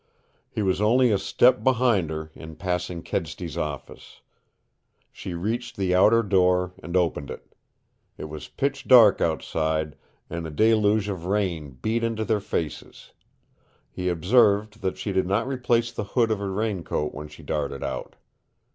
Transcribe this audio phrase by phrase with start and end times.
[0.49, 4.21] He was only a step behind her in passing Kedsty's office.
[5.11, 7.53] She reached the outer door and opened it.
[8.17, 9.95] It was pitch dark outside,
[10.27, 13.11] and a deluge of rain beat into their faces.
[13.91, 17.83] He observed that she did not replace the hood of her raincoat when she darted
[17.83, 18.15] out.